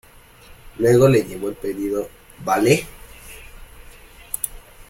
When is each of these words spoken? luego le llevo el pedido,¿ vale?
luego 0.79 1.07
le 1.07 1.25
llevo 1.25 1.49
el 1.49 1.53
pedido,¿ 1.55 2.09
vale? 2.43 2.87